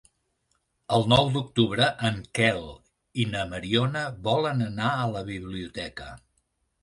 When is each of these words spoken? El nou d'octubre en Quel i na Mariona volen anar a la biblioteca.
El 0.95 1.03
nou 1.11 1.27
d'octubre 1.35 1.89
en 2.09 2.15
Quel 2.39 2.63
i 3.23 3.27
na 3.33 3.45
Mariona 3.51 4.03
volen 4.29 4.65
anar 4.71 4.89
a 4.95 5.07
la 5.17 5.21
biblioteca. 5.31 6.09